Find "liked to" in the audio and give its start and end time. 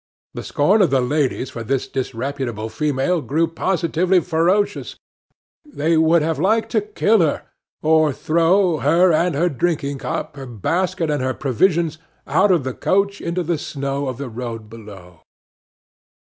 6.39-6.81